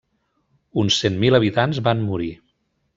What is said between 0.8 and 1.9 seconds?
Uns cent mil habitants